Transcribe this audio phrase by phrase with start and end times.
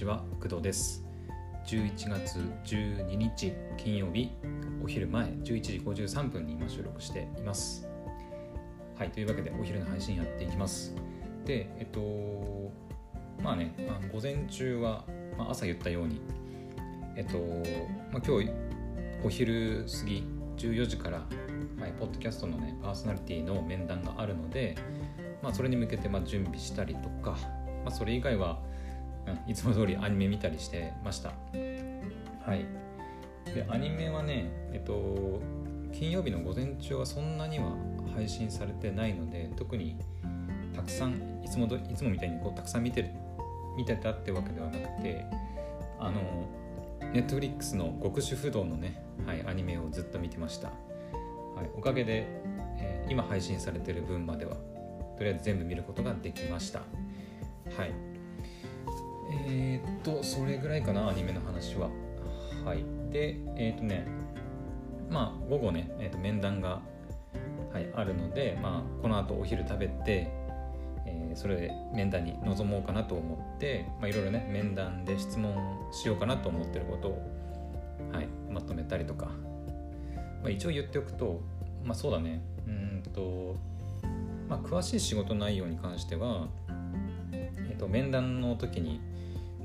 [0.00, 1.04] ちは工藤です。
[1.66, 4.30] 11月12日金曜日
[4.82, 7.86] お昼前11時53分に今収録しています。
[8.96, 10.94] はいというわけでお昼の配信やっていきます。
[11.44, 12.72] でえっと
[13.42, 15.04] まあねあ午前中は、
[15.36, 16.22] まあ、朝言ったように
[17.14, 17.36] えっと、
[18.10, 18.50] まあ、今日
[19.22, 20.24] お昼過ぎ
[20.56, 21.24] 14時から、は
[21.86, 24.76] い、ポッドキャストのねパーソナリティの面談があるので、
[25.42, 27.32] まあ、それに向けてまあ準備したりとか、
[27.84, 28.62] まあ、それ以外は、
[29.26, 31.32] うん、いつも通りアニメ見たりしてました。
[32.44, 32.64] はい。
[33.54, 35.40] でアニメはねえっと
[35.92, 37.74] 金曜日の午前中はそんなには
[38.14, 39.96] 配信されてないので特に
[40.74, 43.10] たくさんいつもどいつもみたいにこうたくさん見てる
[43.76, 45.24] 見てたってわけではなくて
[45.98, 46.20] あの
[47.12, 50.74] ネットフリックスの極主不動のね、はい、アニメをずっと見てました、は
[51.64, 52.26] い、おかげで、
[52.78, 54.56] えー、今配信されてる分までは
[55.16, 56.80] とりあえず全部見ることができました。
[56.80, 57.92] はい、
[60.02, 61.90] とそれぐらいかなアニメの話は。
[62.64, 62.84] はい。
[63.10, 64.06] でえー、っとね
[65.10, 66.80] まあ午後ね、えー、と面談が、
[67.72, 70.30] はい、あるので、まあ、この後お昼食べて
[71.06, 75.54] えー、それで面談に臨もうかなと思っていろいろね面談で質問
[75.92, 77.30] しようかなと思ってることを、
[78.12, 79.26] はい、まとめたりとか、
[80.42, 81.40] まあ、一応言っておくと
[81.84, 82.42] まあそうだね。
[82.66, 83.56] うんと、
[84.48, 86.48] まあ、詳しい仕事内容に関しては、
[87.32, 89.00] えー、と面談の時に、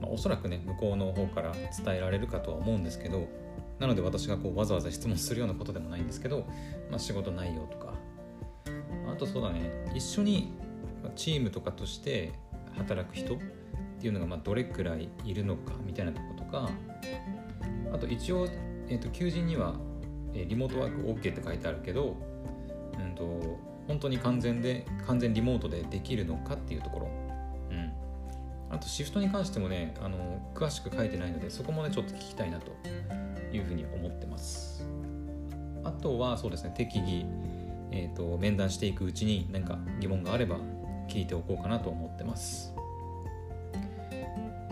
[0.06, 3.28] まあ、おそらくね向こうの方から伝えられるかとは思うんですけど
[3.80, 6.45] なので私がこうわざわざ質問するようなことでもないんですけど、
[6.89, 7.94] まあ、仕事内容とか
[9.12, 10.53] あとそうだね一緒に
[11.16, 12.34] チームとかとして
[12.78, 13.38] 働く人っ
[14.00, 16.69] ていうのがまどれくらいいるのかみたいなとことか
[17.94, 18.47] あと一応、
[18.88, 19.75] えー、と求人には、
[20.34, 22.16] えー、リモートワーク OK って書いてあるけど、
[23.00, 27.25] うんと、本当に完全で完全リモートでできるのかっていうところ、
[28.76, 30.18] あとシフトに関してもねあの
[30.54, 32.72] 詳しく書いてないのでそこもねちょっと聞きたいなと
[33.52, 34.86] いうふうに思ってます
[35.84, 37.25] あとはそうですね適宜、
[37.91, 40.58] えーと面談していくうちに何か疑問があれば
[41.08, 42.74] 聞いておこうかなと思ってます。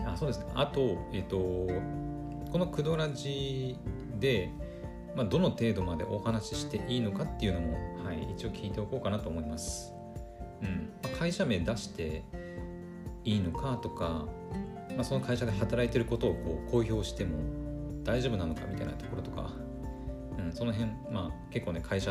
[0.06, 1.36] あそうですねあと,、えーと、
[2.50, 3.78] この「クドラジ
[4.20, 4.50] で」
[5.16, 9.92] まあ、どの程度までお話ししていいのかっていうのも、はい、一応聞いておこうかなと思います。
[10.60, 12.24] うんまあ、会社名出して
[13.24, 14.26] いいのかとか、
[14.94, 17.38] まあ、その会社で働いてることをこう公表しても
[18.04, 19.50] 大丈夫なのかみたいなところとか、
[20.38, 22.10] うん、その辺、まあ、結構ね会社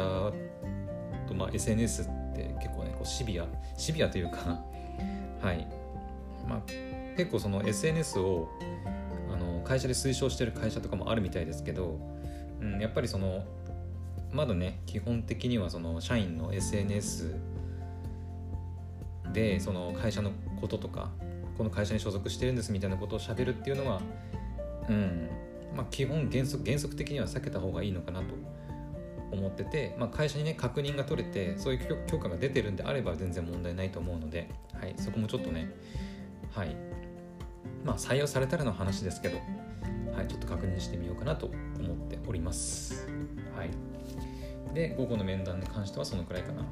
[1.28, 3.48] と、まあ、SNS って結構ねこうシビア
[3.78, 4.64] シビアというか
[5.42, 5.68] はい。
[6.48, 6.62] まあ
[7.16, 8.50] 結構その SNS を
[9.32, 12.00] あの会社で推奨してる会社とかもあるみたいですけど、
[12.60, 13.44] うん、やっぱりその
[14.32, 17.36] まだね基本的にはその社員の SNS
[19.34, 21.10] でその会社のこととか
[21.58, 24.02] この会社に所属してるんですみたいなことをしゃべるっていうのは
[24.90, 25.30] うん
[25.76, 28.26] まあ基本原則原則的には避けた方がいいのかなと
[29.32, 35.72] 思ってて、まあ、会社にね確認が取れてそういう許可が出てるんであれば全然問題ないと思うので、はい、そこもちょっとね
[36.52, 36.76] はい
[37.84, 39.38] まあ採用されたらの話ですけど、
[40.16, 43.08] はい、ちょっと確認してみようかなと思っております。
[43.56, 43.70] はい。
[44.74, 46.66] で午後の面談に関してはそのくらいかな。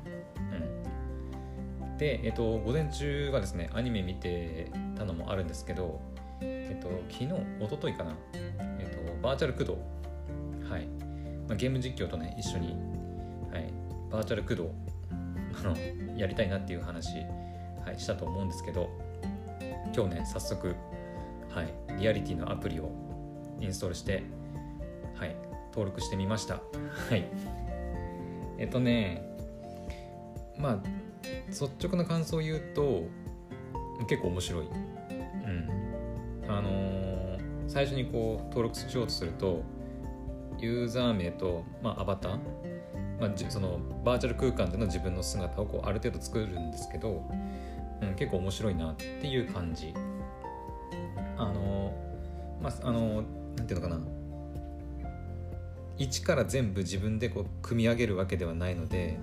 [2.01, 6.01] でえっと午前中はですねアニメ見てたのもあるんですけど
[6.41, 9.77] えっと昨日一昨日かなえっとバーチャル駆動
[10.67, 10.87] はい。
[11.47, 12.69] まあ、ゲーム実況とね一緒に、
[13.51, 13.71] はい、
[14.09, 14.73] バーチャル駆動
[15.11, 17.17] あのやりたいなっていう話、
[17.85, 18.89] はい、したと思うんですけど
[19.95, 20.75] 今日ね早速、
[21.49, 22.89] はい、リアリティのアプリを
[23.59, 24.23] インストールして、
[25.13, 25.35] はい、
[25.67, 26.55] 登録してみました。
[26.55, 27.25] はい。
[28.57, 29.21] えっとね
[30.57, 31.10] まあ
[31.49, 33.03] 率直な感想を言うと
[34.07, 34.65] 結構面白い。
[34.65, 35.69] うん。
[36.47, 39.63] あのー、最初にこう登録しようとすると
[40.59, 42.37] ユーザー名と、まあ、アバター、
[43.19, 47.23] まあ、そのバーチャル空間での自分の姿をこうある程度作るんですけど、
[48.01, 49.93] うん、結構面白いなっていう感じ。
[51.37, 51.93] あの
[52.61, 53.23] まああの
[53.55, 54.01] なんていうのかな。
[55.97, 59.19] 一から全部自分でこう組み上げるわけではないので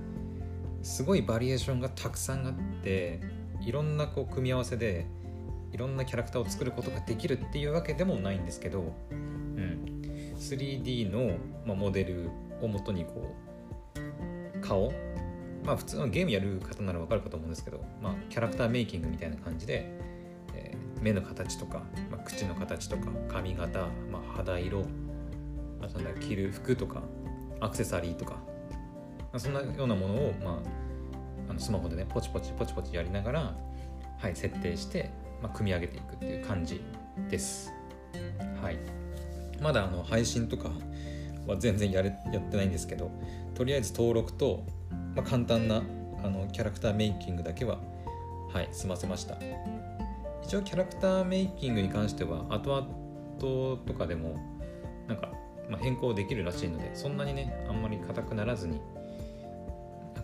[0.83, 3.21] すごいバリエーションがたくさんあって
[3.61, 5.07] いろんなこう組み合わせで
[5.73, 9.99] いろんなキャラクターを作ることができるっていうわけでもないんですけどうん。
[10.39, 11.37] 3D の、
[11.67, 12.31] まあ、モデル
[12.63, 13.35] をもとにこ
[14.55, 14.93] う顔
[15.65, 19.91] まあ普通のゲームやる方ならわかるかと思うんですけど、まあ、キャラクターメイキングみたいな感じで、
[20.55, 24.87] えー、目の形とか、まあ、口の形とか髪型、まあ、肌色
[25.83, 27.03] あとなんだ着る服とか
[27.61, 28.37] アクセサリーとか、
[29.35, 33.55] あ、そんなようなものを、まあ、あのスマホでねポチポチポチポチやりながら、
[34.19, 35.11] はい、設定して、
[35.43, 36.81] まあ、組み上げていくっていう感じ
[37.29, 37.73] です。
[38.63, 38.79] はい。
[39.61, 40.71] まだあの配信とか
[41.47, 43.11] は全然やれやってないんですけど
[43.55, 44.65] とりあえず登録と、
[45.17, 45.83] まあ、簡単な
[46.23, 47.79] あのキャラクターメイキングだけは
[48.53, 49.37] はい済ませました。
[50.45, 54.37] 一応キャラクターメイキングに関しては後々とかでも
[55.07, 55.31] なんか、
[55.69, 58.81] まあ、変更できるらしいのでそんなにねあんまり硬くならずに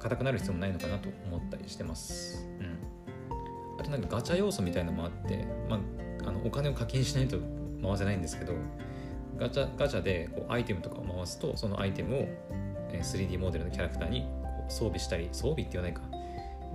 [0.04, 2.46] 硬くなる必要もないのかなと思ったりしてます。
[2.60, 3.80] うん。
[3.80, 7.38] あとなんかガチャ要素みたいなのもあって、まあ、あのお金を課金しないと
[7.82, 8.52] 回せないんですけど
[9.38, 12.28] ガチャガチャでこうアイテムとかを回すとそのアイテムを
[12.92, 16.02] 3D モデルのキャラクターにこう装備したり装備って言わないか、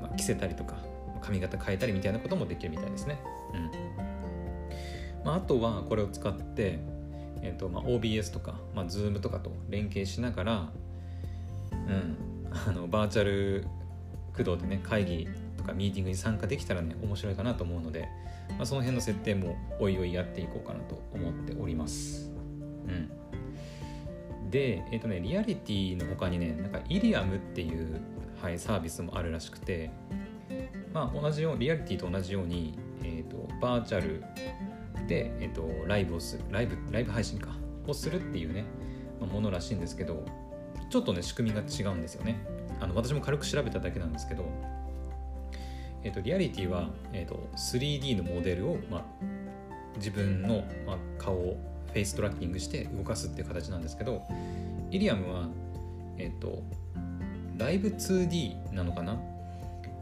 [0.01, 0.77] まあ、着せたりとか
[1.21, 3.19] 髪型変えたりみたいなこともできるみたいですね。
[3.53, 3.71] うん。
[5.23, 6.79] まあ、あとはこれを使って、
[7.41, 10.69] えーとまあ、OBS とか、まあ、Zoom とかと連携しながら、
[11.71, 12.28] うん、
[12.67, 13.67] あのバーチャル
[14.31, 18.07] 駆動でね会議とかミーティングに参加できたらね面白いかなと思うので、
[18.57, 22.31] まあ、その辺の設定もおいおいやっていこうかなと思っております。
[22.87, 28.01] うん、で、えっ、ー、とね、リアリティの他にね、なんかイリアムっていう、
[28.41, 29.91] はい、サービスもあるらしくて、
[30.93, 34.23] まあ、同じようリアリティと同じように、えーと、バーチャル
[35.07, 37.51] で、えーと、ライブをするライブライブ配信か
[37.87, 38.65] をするっていうね、
[39.19, 40.25] まあ、ものらしいんですけど
[40.89, 42.39] ちょっとね仕組みが違うんですよね。
[42.80, 44.45] あの私も軽く調べただけなんですけど、
[46.03, 49.03] えーと、リアリティは、えー、と 3D のモデルを、まあ、
[49.97, 51.57] 自分の、まあ、顔を
[51.88, 54.24] フェイストラッキングして動かすっていう形なんですけど
[54.91, 55.47] イリアムは
[56.18, 56.63] えっ、ー、と
[57.57, 59.19] ライブ 2D なのかな？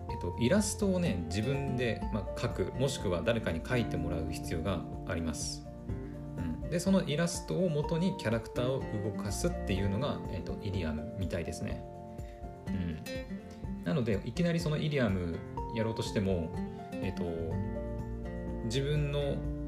[0.10, 5.67] えっと、イラストをね自分で、まあ、描くもしくは誰かに描いてもらう必要があります、
[6.70, 11.84] でそのイラストを元にキャラクターを動かすっていうのが、えっと、イリアムみたいですね、
[12.68, 13.04] うん、
[13.84, 15.38] なのでいきなりそのイリアム
[15.76, 16.54] やろうとしても
[16.92, 17.24] えっと
[18.66, 19.20] 自分の、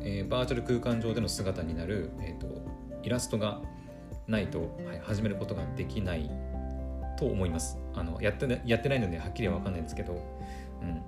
[0.01, 2.47] えー、バーチャル空間上での姿になる、えっと、
[3.03, 3.61] イラストが
[4.27, 6.29] ないと、はい、始めることができない
[7.17, 7.77] と思います。
[7.95, 10.13] あのやって、やってないのではっきりは分かんないんですけど、
[10.81, 11.03] うん。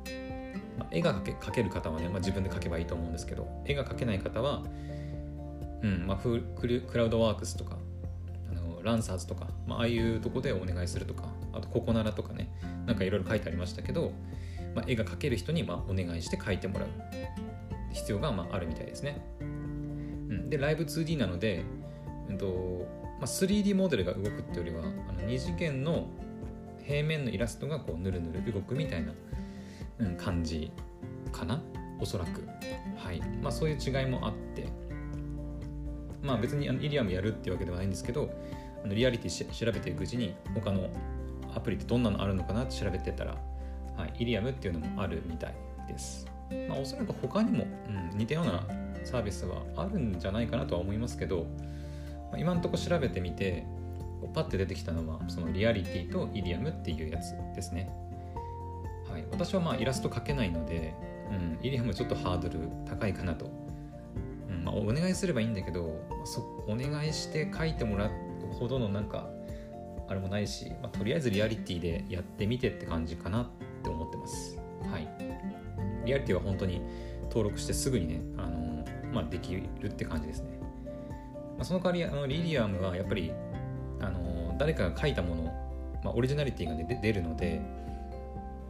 [0.77, 4.63] まあ、絵が描け描ける方はね、まあ、自分で描けばいいと思うんですけど絵が描けない方は、
[5.83, 6.43] うんまあ、ク
[6.93, 7.77] ラウドワークスとか
[8.49, 11.23] あのランサーズとか、まあ、ああいうとこでお願いするとか
[11.53, 12.51] あとココナラとかね
[12.85, 14.11] なんかいろいろ書いてありましたけど、
[14.75, 16.87] まあ、絵が描ける人にまあお願いして描いてもらう
[17.93, 21.63] 必要がまああるみたいですね、うん、でライブ 2D なので、
[22.29, 22.87] うんと
[23.19, 26.07] まあ、3D モデルが動くってよりはあの2次元の
[26.83, 29.13] 平面のイラストがこうぬるぬる動くみたいな、
[29.99, 30.71] うん、感じ
[31.31, 31.61] かな。
[31.99, 32.43] おそらく。
[32.97, 33.21] はい。
[33.41, 34.67] まあそういう違いもあって。
[36.21, 38.29] まあ別にあのイリアムやるっていうわけではないんですけど
[38.83, 40.89] あのリアリティ調べていくうちに他の
[41.55, 43.37] アプリってどんなのあるのかなって調べてたら、
[43.97, 45.55] はい、イリアムっていうのもあるみたい
[45.87, 46.25] です。
[46.67, 48.65] まあ、おそらく他にも、うん、似たような
[49.03, 51.45] サービスはあるんじゃないかなとは思いますけど、
[52.29, 53.65] まあ、今のところ調べてみて
[54.33, 57.89] パッて出てきたのはそのリアリティとイディアムっていうやつですね、
[59.09, 60.93] はい、私はまあイラスト描けないので、
[61.31, 63.60] うん、イディアムちょっとハードル高いかなと、うん
[64.63, 68.11] まあ、お願いすればいいんだけどそお願いして描いてもらう
[68.59, 69.29] ほどのなんか
[70.07, 73.47] あれもないし、まあ、とりあえずリアリティでやってみてって感じかなっ
[73.81, 74.57] て思ってます。
[74.91, 75.07] はい。
[76.05, 76.81] リアリティは本当に
[77.23, 80.59] 登録してすぐにね、あのまあ、できるって感じですね。
[81.57, 83.31] まあ、その代わりあのリリアムはやっぱり
[84.01, 85.43] あの誰かが書いたもの、
[86.03, 87.61] まあ、オリジナリティが、ね、出るので、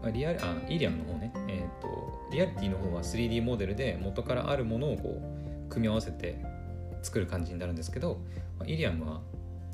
[0.02, 1.88] まあ、リアあイリアムの方ね、えーと、
[2.32, 5.41] リアリティの方は 3D モデルで元からあるものをこう
[5.72, 6.40] 組み合わせて
[7.02, 8.20] 作る感じになるんですけど、
[8.60, 9.22] まあ、イリアムは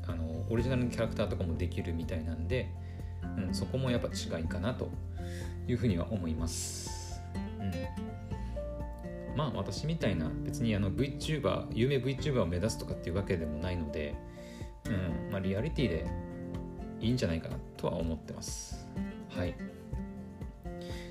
[0.06, 2.70] あのオリジナルのキャラクターとかもできるみたいなんで、
[3.36, 4.88] うん、そこもやっぱ違いかなと
[5.66, 7.20] いうふうには思います。
[7.60, 9.36] うん。
[9.36, 14.14] まあ私みたいな別にあの VTuber 有名 VTuber を目指すとかっていうわけでもないので、
[14.86, 16.06] うんまあ、リアリティで
[17.00, 18.86] いいんじゃないかなとは思ってます。
[19.28, 19.54] はい。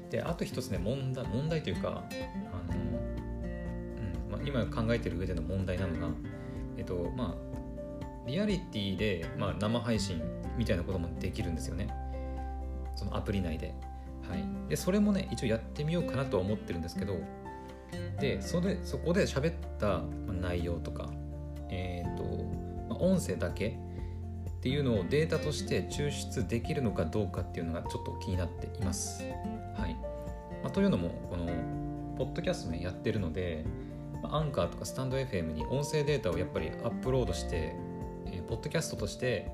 [0.09, 3.16] であと一つね問題問題というかあの、
[4.37, 6.13] まあ、今考えてる上での問題なのが
[6.77, 10.21] えっとまあリアリティで、まあ、生配信
[10.57, 11.89] みたいなこともできるんですよね。
[12.95, 13.73] そのアプリ内で。
[14.29, 17.15] はい、でそれもね一応やってみようかなとは思ってるんですけど
[18.19, 21.09] でそれそこで喋った内容とか、
[21.69, 22.23] えーと
[22.89, 23.77] まあ、音声だけ
[24.57, 29.23] っていうのをデータとして抽出できるのかどうかっていうのがちょっと気になっています。
[29.77, 29.93] はい。
[30.61, 31.45] まあ、というのもこの
[32.17, 33.63] ポッドキャストねやってるので
[34.23, 37.75] アンカーとかスタンド FM に音声データをやっぱりアップロードして、
[38.25, 39.49] えー、ポッドキャストとして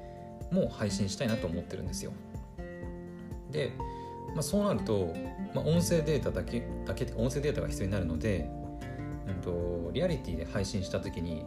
[0.52, 2.14] も配信したいなと思ってるんですよ。
[3.52, 3.72] で、
[4.34, 5.14] まあ、そうなると、
[5.54, 8.50] まあ、音声データだけだけ音声データが必要になるので、
[9.28, 11.46] うんと、リアリティで配信した時に、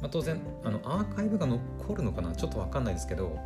[0.00, 3.36] まあ、当然あのアーカイブが残るのかなちょっと分かんないですけど、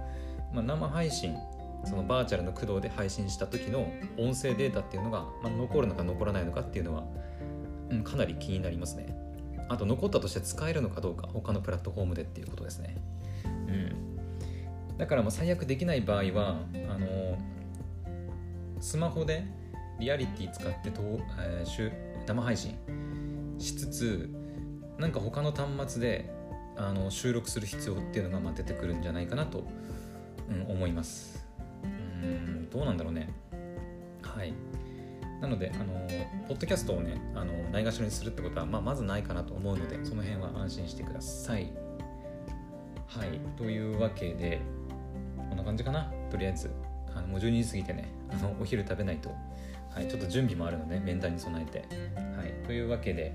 [0.52, 1.36] まあ、生配信
[1.84, 7.04] そのバーチャルの駆動で配信した時の音声データっていうのが、まあ、残るのか残らないのかっていうのは、
[7.92, 9.14] うん、かなり気になりますね。
[9.68, 12.96] あと残ったとして使えるのかどうか他のプラットフォームでっていうことですね。
[13.44, 13.48] う
[14.92, 14.96] ん。
[14.98, 16.56] だからまあ最悪できない場合は
[16.90, 17.38] あの
[18.80, 19.44] スマホで
[20.00, 21.02] リアリティ使ってと、
[21.38, 21.92] えー、
[22.26, 22.76] 生配信
[23.58, 24.30] しつつ
[24.98, 26.30] なんか他の端末で
[26.76, 29.64] あの収録する必要っていうのがまあ出てくるんじゃないかなと、
[30.50, 31.46] うん、思います。
[31.84, 31.86] う
[32.26, 33.28] んどうなんだろうね。
[34.22, 34.54] はい。
[35.42, 35.92] なのであの
[36.46, 41.72] ポッドキャストをねあのないがしろにするってことは、まあ、まずないかなと思うのでその辺は安心してください。
[43.08, 44.60] はいというわけで
[45.36, 46.10] こんな感じかな。
[46.30, 46.70] とりあえず
[47.14, 49.30] あのもう12時過ぎてねあのお昼食べないと、
[49.90, 51.84] はい、ちょっと準備もあるので面談に備えて。
[52.36, 53.34] はいというわけで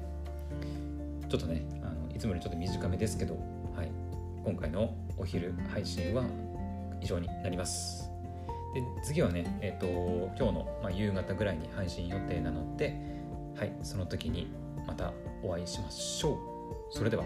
[1.30, 3.36] ちょっとねあのいつもよりちょっと短めですけど、
[3.76, 3.92] はい、
[4.46, 6.24] 今回のお昼配信は
[7.02, 8.07] 以上になります。
[8.74, 9.88] で次はね、えーと、
[10.38, 12.96] 今日の、まあ、夕方ぐらいに配信予定なので、
[13.56, 14.48] はい、その時に
[14.86, 16.38] またお会いしましょう。
[16.90, 17.24] それでは、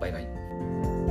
[0.00, 1.05] バイバイ。